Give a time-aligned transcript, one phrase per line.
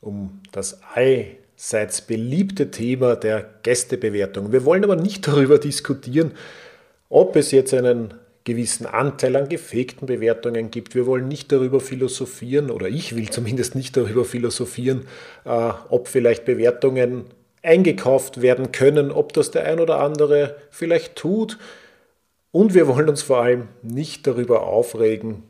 [0.00, 4.52] um das allseits beliebte Thema der Gästebewertung.
[4.52, 6.32] Wir wollen aber nicht darüber diskutieren,
[7.08, 10.94] ob es jetzt einen gewissen Anteil an gefegten Bewertungen gibt.
[10.94, 15.06] Wir wollen nicht darüber philosophieren, oder ich will zumindest nicht darüber philosophieren,
[15.44, 17.26] äh, ob vielleicht Bewertungen
[17.62, 21.58] eingekauft werden können, ob das der ein oder andere vielleicht tut.
[22.50, 25.42] Und wir wollen uns vor allem nicht darüber aufregen,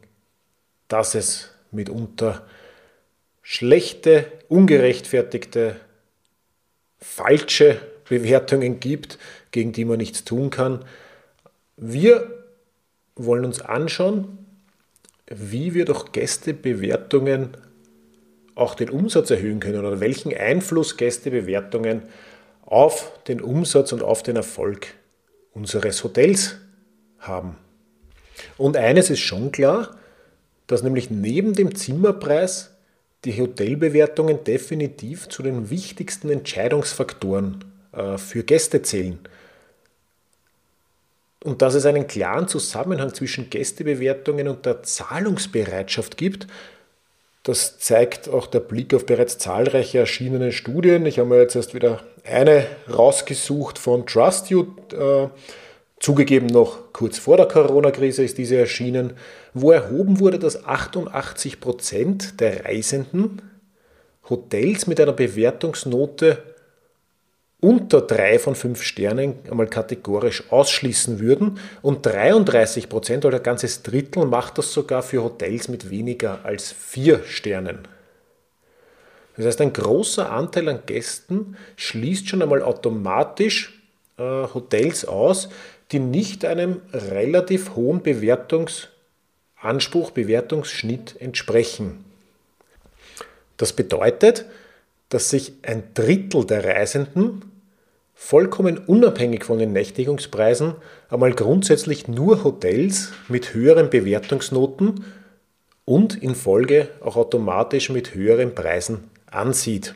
[0.89, 2.45] dass es mitunter
[3.51, 5.77] schlechte, ungerechtfertigte,
[6.99, 9.19] falsche Bewertungen gibt,
[9.53, 10.85] gegen die man nichts tun kann.
[11.79, 12.45] Wir
[13.17, 14.37] wollen uns anschauen,
[15.29, 17.57] wie wir durch Gästebewertungen
[18.55, 22.03] auch den Umsatz erhöhen können oder welchen Einfluss Gästebewertungen
[22.67, 24.89] auf den Umsatz und auf den Erfolg
[25.55, 26.57] unseres Hotels
[27.19, 27.57] haben.
[28.59, 29.97] Und eines ist schon klar,
[30.67, 32.75] dass nämlich neben dem Zimmerpreis
[33.25, 39.19] die Hotelbewertungen definitiv zu den wichtigsten Entscheidungsfaktoren äh, für Gäste zählen.
[41.45, 46.47] Und dass es einen klaren Zusammenhang zwischen Gästebewertungen und der Zahlungsbereitschaft gibt,
[47.45, 51.07] das zeigt auch der Blick auf bereits zahlreiche erschienene Studien.
[51.07, 54.67] Ich habe mir jetzt erst wieder eine rausgesucht von Trust You.
[54.93, 55.29] Äh,
[56.01, 59.15] Zugegeben noch kurz vor der Corona-Krise ist diese erschienen,
[59.53, 63.43] wo erhoben wurde, dass 88 Prozent der Reisenden
[64.31, 66.43] Hotels mit einer Bewertungsnote
[67.61, 71.59] unter drei von fünf Sternen einmal kategorisch ausschließen würden?
[71.83, 76.71] Und 33 Prozent oder ein ganzes Drittel macht das sogar für Hotels mit weniger als
[76.71, 77.81] vier Sternen.
[79.37, 83.81] Das heißt, ein großer Anteil an Gästen schließt schon einmal automatisch
[84.19, 85.49] äh, Hotels aus,
[85.93, 92.05] die nicht einem relativ hohen Bewertungsanspruch, Bewertungsschnitt entsprechen.
[93.57, 94.45] Das bedeutet,
[95.09, 97.43] dass sich ein Drittel der Reisenden
[98.15, 100.75] vollkommen unabhängig von den Nächtigungspreisen
[101.09, 105.05] einmal grundsätzlich nur Hotels mit höheren Bewertungsnoten
[105.85, 109.95] und in Folge auch automatisch mit höheren Preisen ansieht.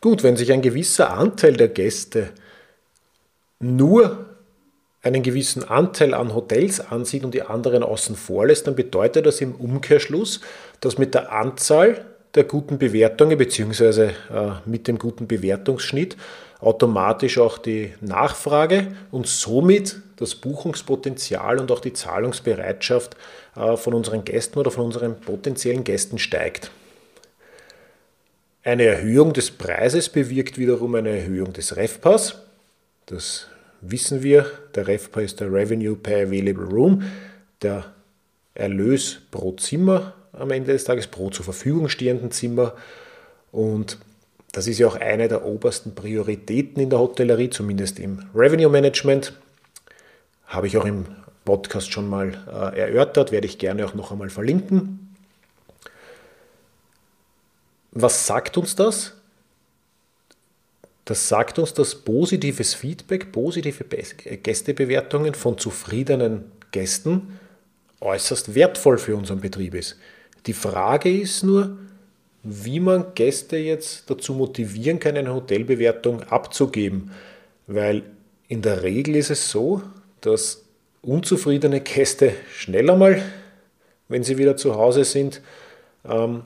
[0.00, 2.30] Gut, wenn sich ein gewisser Anteil der Gäste
[3.64, 4.26] nur
[5.02, 9.40] einen gewissen Anteil an Hotels ansieht und die anderen außen vor lässt, dann bedeutet das
[9.40, 10.40] im Umkehrschluss,
[10.80, 12.04] dass mit der Anzahl
[12.34, 14.06] der guten Bewertungen bzw.
[14.06, 14.10] Äh,
[14.64, 16.16] mit dem guten Bewertungsschnitt
[16.60, 23.16] automatisch auch die Nachfrage und somit das Buchungspotenzial und auch die Zahlungsbereitschaft
[23.56, 26.70] äh, von unseren Gästen oder von unseren potenziellen Gästen steigt.
[28.62, 32.40] Eine Erhöhung des Preises bewirkt wiederum eine Erhöhung des REFPAS.
[33.04, 33.48] Das
[33.90, 37.02] wissen wir, der REFPA ist der Revenue per Available Room,
[37.62, 37.84] der
[38.54, 42.74] Erlös pro Zimmer am Ende des Tages, pro zur Verfügung stehenden Zimmer.
[43.52, 43.98] Und
[44.52, 49.32] das ist ja auch eine der obersten Prioritäten in der Hotellerie, zumindest im Revenue Management.
[50.46, 51.06] Habe ich auch im
[51.44, 55.14] Podcast schon mal äh, erörtert, werde ich gerne auch noch einmal verlinken.
[57.92, 59.14] Was sagt uns das?
[61.04, 67.38] Das sagt uns, dass positives Feedback, positive Gästebewertungen von zufriedenen Gästen
[68.00, 69.96] äußerst wertvoll für unseren Betrieb ist.
[70.46, 71.76] Die Frage ist nur,
[72.42, 77.10] wie man Gäste jetzt dazu motivieren kann, eine Hotelbewertung abzugeben.
[77.66, 78.02] Weil
[78.48, 79.82] in der Regel ist es so,
[80.20, 80.64] dass
[81.00, 83.22] unzufriedene Gäste schneller mal,
[84.08, 85.40] wenn sie wieder zu Hause sind,
[86.06, 86.42] ähm,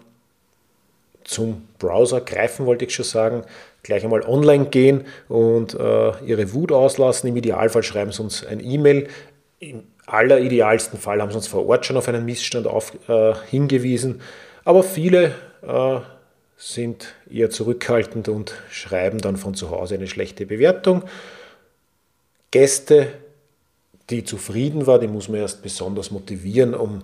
[1.25, 3.43] zum Browser greifen, wollte ich schon sagen,
[3.83, 7.29] gleich einmal online gehen und äh, ihre Wut auslassen.
[7.29, 9.09] Im Idealfall schreiben sie uns ein E-Mail.
[9.61, 14.21] Im alleridealsten Fall haben sie uns vor Ort schon auf einen Missstand auf, äh, hingewiesen.
[14.65, 16.01] Aber viele äh,
[16.57, 21.05] sind eher zurückhaltend und schreiben dann von zu Hause eine schlechte Bewertung.
[22.51, 23.09] Gäste,
[24.11, 27.03] die zufrieden waren, die muss man erst besonders motivieren, um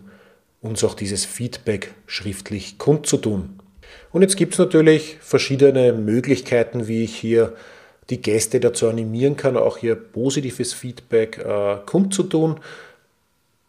[0.61, 3.61] uns auch dieses Feedback schriftlich kundzutun.
[4.13, 7.53] Und jetzt gibt es natürlich verschiedene Möglichkeiten, wie ich hier
[8.11, 12.61] die Gäste dazu animieren kann, auch hier positives Feedback äh, kundzutun.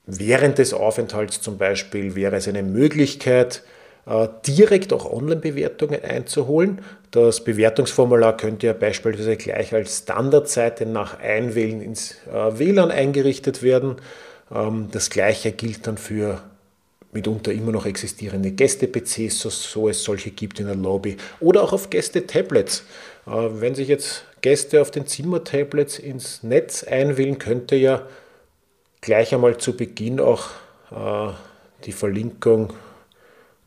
[0.05, 3.63] Während des Aufenthalts zum Beispiel wäre es eine Möglichkeit,
[4.05, 6.79] äh, direkt auch Online-Bewertungen einzuholen.
[7.09, 13.95] Das Bewertungsformular könnte ja beispielsweise gleich als Standardseite nach Einwählen ins äh, WLAN eingerichtet werden.
[14.53, 16.43] Ähm, das gleiche gilt dann für
[17.15, 21.73] mitunter immer noch existierende Gäste-PCs, so, so, es solche gibt in der Lobby, oder auch
[21.73, 22.83] auf Gäste-Tablets.
[23.25, 28.05] Äh, wenn sich jetzt Gäste auf den Zimmer-Tablets ins Netz einwählen, könnte ja
[29.01, 30.49] gleich einmal zu Beginn auch
[30.91, 31.33] äh,
[31.85, 32.73] die Verlinkung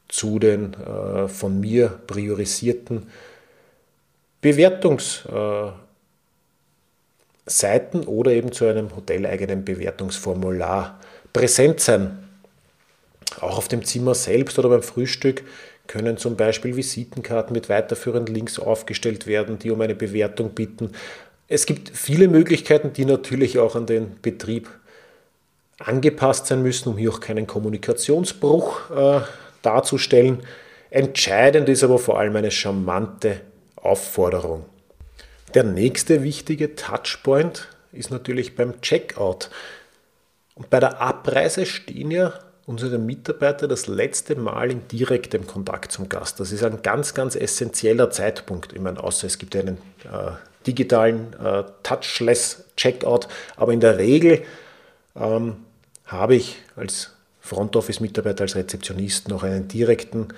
[0.08, 3.08] zu den äh, von mir priorisierten
[4.40, 5.74] Bewertungsseiten
[8.06, 11.00] oder eben zu einem hoteleigenen Bewertungsformular
[11.32, 12.18] präsent sein.
[13.40, 15.44] Auch auf dem Zimmer selbst oder beim Frühstück
[15.87, 20.93] können zum Beispiel Visitenkarten mit weiterführenden Links aufgestellt werden, die um eine Bewertung bitten.
[21.46, 24.69] Es gibt viele Möglichkeiten, die natürlich auch an den Betrieb
[25.79, 29.20] angepasst sein müssen, um hier auch keinen Kommunikationsbruch äh,
[29.62, 30.43] darzustellen.
[30.91, 33.41] Entscheidend ist aber vor allem eine charmante
[33.76, 34.64] Aufforderung.
[35.55, 39.50] Der nächste wichtige Touchpoint ist natürlich beim Checkout.
[40.55, 42.34] Und bei der Abreise stehen ja
[42.69, 46.38] unsere Mitarbeiter das letzte Mal in direktem Kontakt zum Gast.
[46.38, 48.75] Das ist ein ganz, ganz essentieller Zeitpunkt.
[48.75, 50.32] Ich meine, außer es gibt einen äh,
[50.67, 53.26] digitalen äh, Touchless Checkout,
[53.56, 54.43] aber in der Regel
[55.17, 55.56] ähm,
[56.05, 60.29] habe ich als Front Office Mitarbeiter, als Rezeptionist noch einen direkten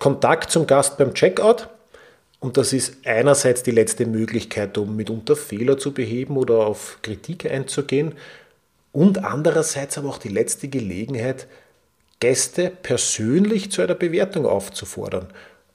[0.00, 1.68] Kontakt zum Gast beim Checkout.
[2.40, 7.48] Und das ist einerseits die letzte Möglichkeit, um mitunter Fehler zu beheben oder auf Kritik
[7.48, 8.14] einzugehen.
[8.90, 11.46] Und andererseits aber auch die letzte Gelegenheit,
[12.20, 15.28] Gäste persönlich zu einer Bewertung aufzufordern.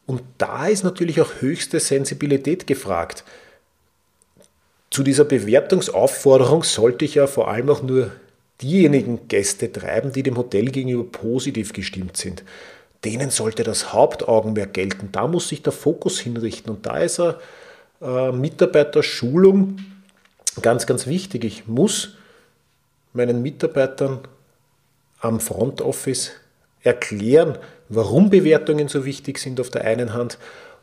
[0.06, 3.24] Und da ist natürlich auch höchste Sensibilität gefragt.
[4.90, 8.12] Zu dieser Bewertungsaufforderung sollte ich ja vor allem auch nur
[8.62, 12.44] diejenigen Gäste treiben, die dem Hotel gegenüber positiv gestimmt sind.
[13.06, 15.10] Denen sollte das Hauptaugenmerk gelten.
[15.12, 16.72] Da muss sich der Fokus hinrichten.
[16.72, 17.38] Und da ist eine
[18.02, 19.78] äh, Mitarbeiterschulung
[20.62, 21.44] ganz, ganz wichtig.
[21.46, 22.16] Ich muss
[23.14, 24.20] meinen Mitarbeitern
[25.22, 26.32] am Front Office
[26.82, 27.58] erklären,
[27.90, 30.38] warum Bewertungen so wichtig sind auf der einen Hand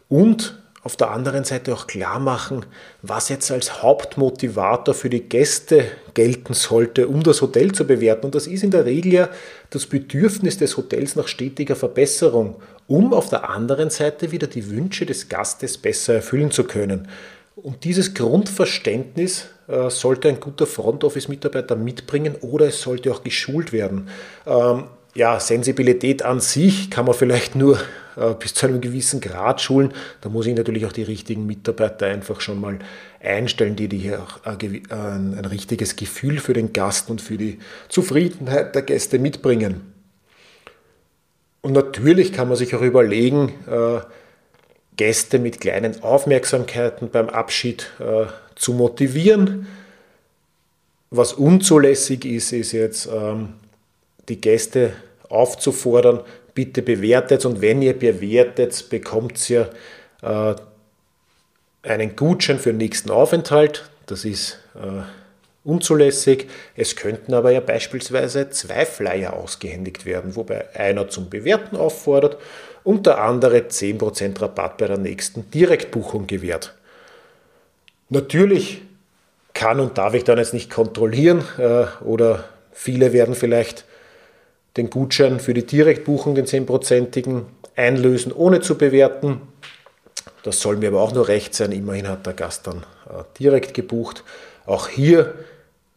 [0.08, 2.64] und auf der anderen Seite auch klar machen,
[3.02, 8.26] was jetzt als Hauptmotivator für die Gäste gelten sollte, um das Hotel zu bewerten.
[8.26, 9.28] Und das ist in der Regel ja
[9.70, 12.56] das Bedürfnis des Hotels nach stetiger Verbesserung,
[12.86, 17.08] um auf der anderen Seite wieder die Wünsche des Gastes besser erfüllen zu können.
[17.62, 23.72] Und dieses Grundverständnis äh, sollte ein guter Front Office-Mitarbeiter mitbringen oder es sollte auch geschult
[23.72, 24.08] werden.
[24.46, 24.84] Ähm,
[25.14, 27.80] ja, Sensibilität an sich kann man vielleicht nur
[28.16, 29.92] äh, bis zu einem gewissen Grad schulen.
[30.20, 32.78] Da muss ich natürlich auch die richtigen Mitarbeiter einfach schon mal
[33.20, 37.58] einstellen, die, hier auch äh, ein, ein richtiges Gefühl für den Gast und für die
[37.88, 39.80] Zufriedenheit der Gäste mitbringen.
[41.60, 43.98] Und natürlich kann man sich auch überlegen, äh,
[44.98, 49.66] Gäste mit kleinen Aufmerksamkeiten beim Abschied äh, zu motivieren.
[51.10, 53.54] Was unzulässig ist, ist jetzt ähm,
[54.28, 54.92] die Gäste
[55.30, 56.20] aufzufordern,
[56.52, 59.70] bitte bewertet und wenn ihr bewertet, bekommt ihr
[60.22, 60.54] äh,
[61.82, 63.88] einen Gutschein für den nächsten Aufenthalt.
[64.06, 65.02] Das ist äh,
[65.64, 66.48] unzulässig.
[66.74, 72.38] Es könnten aber ja beispielsweise zwei Flyer ausgehändigt werden, wobei einer zum Bewerten auffordert
[72.88, 76.72] und der andere 10% Rabatt bei der nächsten Direktbuchung gewährt.
[78.08, 78.80] Natürlich
[79.52, 83.84] kann und darf ich dann jetzt nicht kontrollieren äh, oder viele werden vielleicht
[84.78, 87.44] den Gutschein für die Direktbuchung, den 10%igen,
[87.76, 89.42] einlösen, ohne zu bewerten.
[90.42, 91.72] Das soll mir aber auch nur recht sein.
[91.72, 94.24] Immerhin hat der Gast dann äh, direkt gebucht.
[94.64, 95.34] Auch hier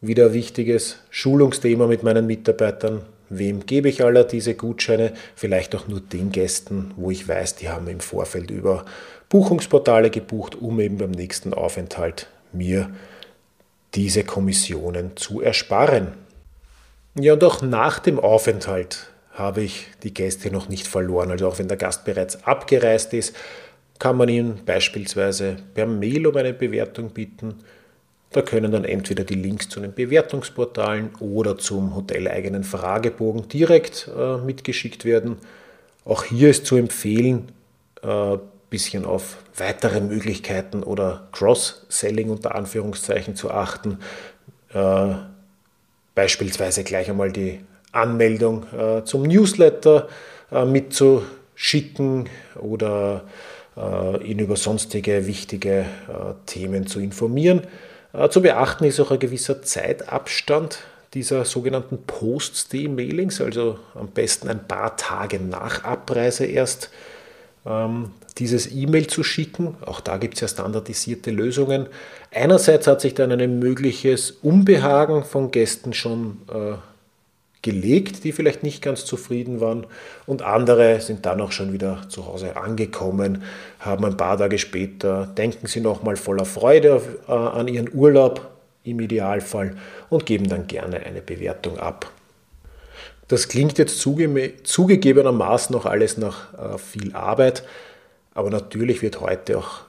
[0.02, 3.00] wieder ein wichtiges Schulungsthema mit meinen Mitarbeitern.
[3.34, 5.14] Wem gebe ich aller diese Gutscheine?
[5.34, 8.84] Vielleicht auch nur den Gästen, wo ich weiß, die haben im Vorfeld über
[9.30, 12.90] Buchungsportale gebucht, um eben beim nächsten Aufenthalt mir
[13.94, 16.08] diese Kommissionen zu ersparen.
[17.14, 21.30] Ja, und auch nach dem Aufenthalt habe ich die Gäste noch nicht verloren.
[21.30, 23.34] Also auch wenn der Gast bereits abgereist ist,
[23.98, 27.54] kann man ihm beispielsweise per Mail um eine Bewertung bitten.
[28.32, 34.38] Da können dann entweder die Links zu den Bewertungsportalen oder zum hoteleigenen Fragebogen direkt äh,
[34.38, 35.36] mitgeschickt werden.
[36.04, 37.52] Auch hier ist zu empfehlen,
[38.02, 38.38] ein äh,
[38.70, 43.98] bisschen auf weitere Möglichkeiten oder Cross-Selling unter Anführungszeichen zu achten.
[44.72, 45.14] Äh,
[46.14, 47.60] beispielsweise gleich einmal die
[47.92, 50.08] Anmeldung äh, zum Newsletter
[50.50, 53.24] äh, mitzuschicken oder
[53.76, 55.84] äh, ihn über sonstige wichtige
[56.46, 57.62] Themen zu informieren.
[58.12, 60.78] Äh, zu beachten ist auch ein gewisser Zeitabstand
[61.14, 66.90] dieser sogenannten Post-Stay-Mailings, also am besten ein paar Tage nach Abreise erst
[67.66, 69.76] ähm, dieses E-Mail zu schicken.
[69.84, 71.86] Auch da gibt es ja standardisierte Lösungen.
[72.32, 76.74] Einerseits hat sich dann ein mögliches Unbehagen von Gästen schon äh,
[77.62, 79.86] gelegt, die vielleicht nicht ganz zufrieden waren.
[80.26, 83.44] Und andere sind dann auch schon wieder zu Hause angekommen,
[83.78, 88.50] haben ein paar Tage später, denken sie nochmal voller Freude auf, äh, an ihren Urlaub
[88.84, 89.76] im Idealfall
[90.10, 92.10] und geben dann gerne eine Bewertung ab.
[93.28, 97.62] Das klingt jetzt zuge zugegebenermaßen noch alles nach äh, viel Arbeit,
[98.34, 99.82] aber natürlich wird heute auch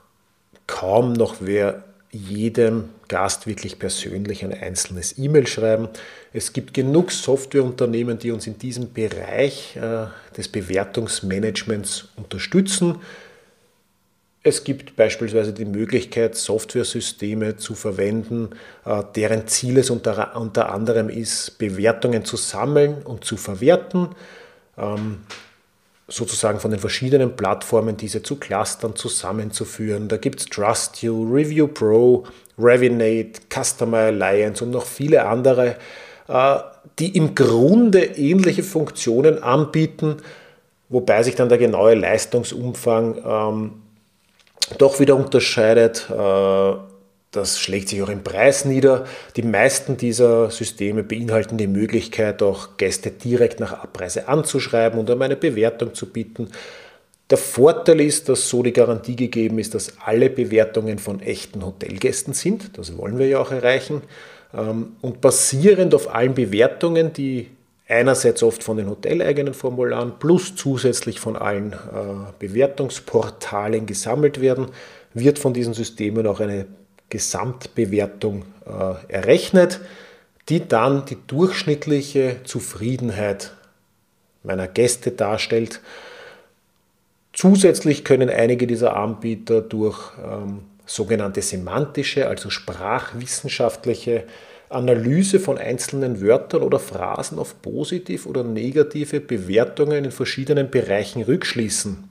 [0.68, 5.90] kaum noch wer jedem Gast wirklich persönlich ein einzelnes E-Mail schreiben.
[6.32, 10.06] Es gibt genug Softwareunternehmen, die uns in diesem Bereich äh,
[10.38, 13.00] des Bewertungsmanagements unterstützen.
[14.44, 18.50] Es gibt beispielsweise die Möglichkeit, Softwaresysteme zu verwenden,
[18.86, 24.10] äh, deren Ziel es unter, unter anderem ist, Bewertungen zu sammeln und zu verwerten.
[24.78, 25.20] Ähm,
[26.08, 30.08] sozusagen von den verschiedenen Plattformen diese zu Clustern zusammenzuführen.
[30.08, 32.26] Da gibt es TrustU, Review Pro,
[32.60, 35.76] Revinate, Customer Alliance und noch viele andere,
[36.28, 36.58] äh,
[37.00, 40.18] die im Grunde ähnliche Funktionen anbieten,
[40.90, 43.72] wobei sich dann der genaue Leistungsumfang ähm,
[44.78, 46.08] doch wieder unterscheidet.
[46.10, 46.74] Äh,
[47.34, 49.06] das schlägt sich auch im Preis nieder.
[49.36, 55.22] Die meisten dieser Systeme beinhalten die Möglichkeit, auch Gäste direkt nach Abreise anzuschreiben und um
[55.22, 56.50] eine Bewertung zu bieten.
[57.32, 62.36] Der Vorteil ist, dass so die Garantie gegeben ist, dass alle Bewertungen von echten Hotelgästen
[62.36, 62.78] sind.
[62.78, 64.04] Das wollen wir ja auch erreichen.
[64.54, 67.50] Ähm, und basierend auf allen Bewertungen, die
[67.88, 71.76] einerseits oft von den hoteleigenen Formularen plus zusätzlich von allen äh,
[72.38, 74.68] Bewertungsportalen gesammelt werden,
[75.16, 76.68] wird von diesen Systemen auch eine
[77.10, 79.80] Gesamtbewertung äh, errechnet,
[80.50, 83.54] die dann die durchschnittliche Zufriedenheit
[84.44, 85.82] meiner Gäste darstellt.
[87.32, 94.26] Zusätzlich können einige dieser Anbieter durch ähm, sogenannte semantische, also sprachwissenschaftliche
[94.70, 102.10] Analyse von einzelnen Wörtern oder Phrasen auf positiv oder negative Bewertungen in verschiedenen Bereichen rückschließen.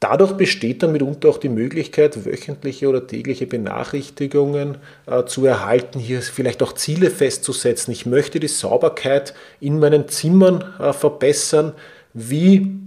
[0.00, 6.22] Dadurch besteht dann mitunter auch die Möglichkeit, wöchentliche oder tägliche Benachrichtigungen äh, zu erhalten, hier
[6.22, 7.90] vielleicht auch Ziele festzusetzen.
[7.90, 11.72] Ich möchte die Sauberkeit in meinen Zimmern äh, verbessern.
[12.14, 12.78] Wie,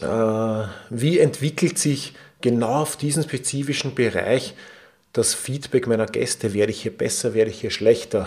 [0.00, 4.54] äh, wie entwickelt sich genau auf diesen spezifischen Bereich
[5.12, 6.54] das Feedback meiner Gäste?
[6.54, 8.26] Werde ich hier besser, werde ich hier schlechter?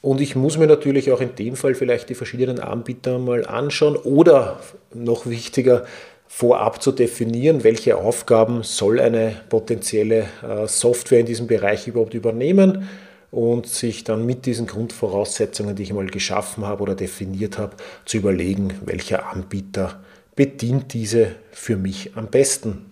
[0.00, 3.96] Und ich muss mir natürlich auch in dem Fall vielleicht die verschiedenen Anbieter mal anschauen
[3.96, 4.60] oder
[4.94, 5.84] noch wichtiger,
[6.28, 12.86] vorab zu definieren, welche Aufgaben soll eine potenzielle äh, Software in diesem Bereich überhaupt übernehmen
[13.30, 18.18] und sich dann mit diesen Grundvoraussetzungen, die ich mal geschaffen habe oder definiert habe, zu
[18.18, 20.00] überlegen, welcher Anbieter
[20.36, 22.86] bedient diese für mich am besten.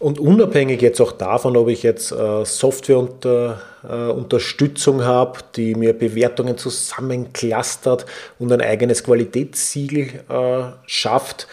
[0.00, 6.56] Und unabhängig jetzt auch davon, ob ich jetzt äh, Softwareunterstützung äh, habe, die mir Bewertungen
[6.56, 8.06] zusammenclustert
[8.38, 11.48] und ein eigenes Qualitätssiegel äh, schafft,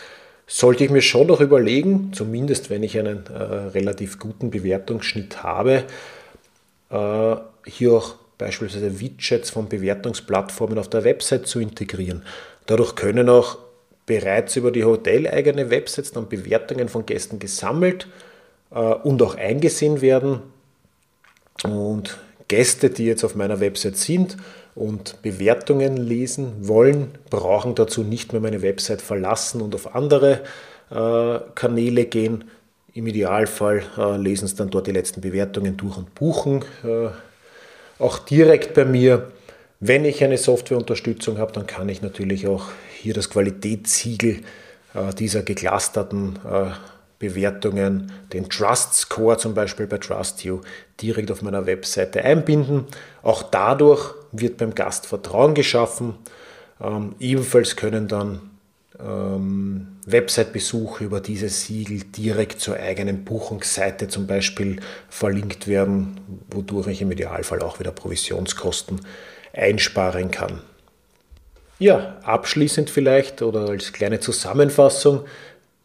[0.48, 5.84] sollte ich mir schon noch überlegen, zumindest wenn ich einen äh, relativ guten Bewertungsschnitt habe,
[6.90, 7.36] äh,
[7.66, 12.24] hier auch beispielsweise Widgets von Bewertungsplattformen auf der Website zu integrieren.
[12.66, 13.58] Dadurch können auch
[14.06, 18.08] bereits über die hoteleigene Website dann Bewertungen von Gästen gesammelt äh,
[18.70, 20.42] und auch eingesehen werden.
[21.64, 24.38] Und Gäste, die jetzt auf meiner Website sind
[24.76, 30.42] und Bewertungen lesen wollen, brauchen dazu nicht mehr meine Website verlassen und auf andere
[30.90, 32.46] äh, Kanäle gehen.
[32.94, 36.64] Im Idealfall äh, lesen sie dann dort die letzten Bewertungen durch und buchen.
[36.84, 37.10] Äh,
[38.00, 39.32] auch direkt bei mir.
[39.80, 44.40] Wenn ich eine Softwareunterstützung habe, dann kann ich natürlich auch hier das Qualitätssiegel
[44.94, 46.72] äh, dieser geclusterten äh,
[47.20, 50.62] Bewertungen, den Trust Score zum Beispiel bei TrustU
[51.02, 52.86] direkt auf meiner Webseite einbinden.
[53.24, 56.16] Auch dadurch wird beim Gast Vertrauen geschaffen.
[56.80, 58.52] Ähm, ebenfalls können dann
[59.00, 66.20] ähm, Website-Besuche über dieses Siegel direkt zur eigenen Buchungsseite zum Beispiel verlinkt werden,
[66.52, 69.02] wodurch ich im Idealfall auch wieder Provisionskosten
[69.54, 70.62] einsparen kann.
[71.80, 75.26] Ja, abschließend vielleicht oder als kleine Zusammenfassung,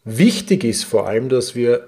[0.05, 1.87] Wichtig ist vor allem, dass wir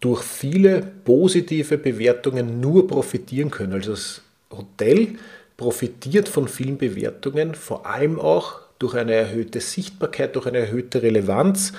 [0.00, 3.72] durch viele positive Bewertungen nur profitieren können.
[3.72, 5.16] Also das Hotel
[5.56, 11.72] profitiert von vielen Bewertungen, vor allem auch durch eine erhöhte Sichtbarkeit, durch eine erhöhte Relevanz.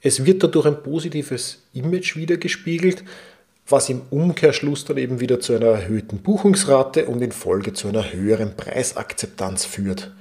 [0.00, 3.04] Es wird dadurch ein positives Image wiedergespiegelt,
[3.68, 8.12] was im Umkehrschluss dann eben wieder zu einer erhöhten Buchungsrate und in Folge zu einer
[8.12, 10.12] höheren Preisakzeptanz führt.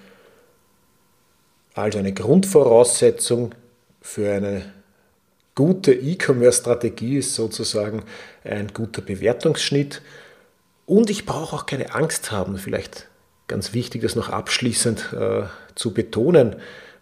[1.73, 3.53] Also eine Grundvoraussetzung
[4.01, 4.63] für eine
[5.55, 8.03] gute E-Commerce-Strategie ist sozusagen
[8.43, 10.01] ein guter Bewertungsschnitt.
[10.85, 13.07] Und ich brauche auch keine Angst haben, vielleicht
[13.47, 15.43] ganz wichtig, das noch abschließend äh,
[15.75, 16.55] zu betonen,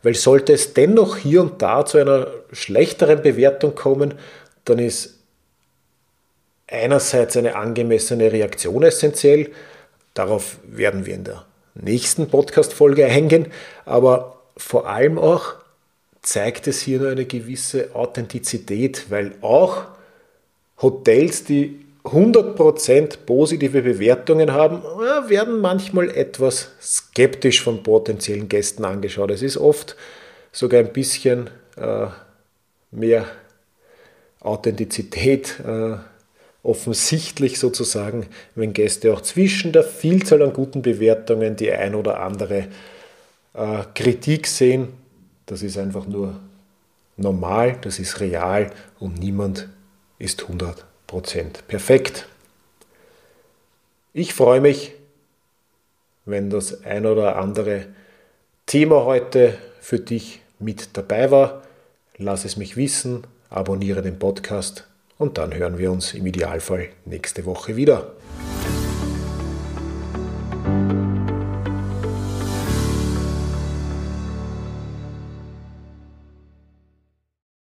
[0.03, 4.15] weil sollte es dennoch hier und da zu einer schlechteren Bewertung kommen,
[4.65, 5.20] dann ist
[6.68, 9.51] einerseits eine angemessene Reaktion essentiell.
[10.13, 13.48] Darauf werden wir in der nächsten Podcast-Folge eingehen,
[13.86, 15.56] aber vor allem auch
[16.21, 19.85] zeigt es hier nur eine gewisse Authentizität, weil auch
[20.81, 24.81] Hotels, die 100% positive Bewertungen haben,
[25.27, 29.31] werden manchmal etwas skeptisch von potenziellen Gästen angeschaut.
[29.31, 29.95] Es ist oft
[30.51, 32.07] sogar ein bisschen äh,
[32.91, 33.25] mehr
[34.39, 35.97] Authentizität äh,
[36.63, 42.67] offensichtlich sozusagen, wenn Gäste auch zwischen der Vielzahl an guten Bewertungen die ein oder andere
[43.53, 44.89] äh, Kritik sehen.
[45.50, 46.39] Das ist einfach nur
[47.18, 49.68] normal, das ist real und niemand
[50.20, 52.27] ist 100% perfekt.
[54.13, 54.94] Ich freue mich,
[56.25, 57.88] wenn das ein oder andere
[58.68, 61.63] Thema heute für dich mit dabei war.
[62.18, 64.86] Lass es mich wissen, abonniere den Podcast
[65.18, 68.12] und dann hören wir uns im Idealfall nächste Woche wieder.